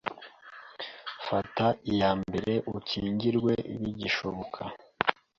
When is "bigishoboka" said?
3.81-4.61